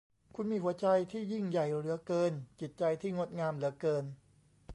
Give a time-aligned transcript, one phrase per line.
[0.35, 4.05] คุณมีหัวใจที่ยิ่งใหญ่เหลือเกิน จิตใจที่งดงามเหลือเกิน